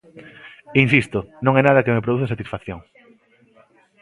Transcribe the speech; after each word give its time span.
Insisto, 0.83 1.19
non 1.45 1.53
é 1.59 1.61
nada 1.63 1.83
que 1.83 1.93
me 1.95 2.05
produza 2.05 2.31
satisfacción. 2.31 2.79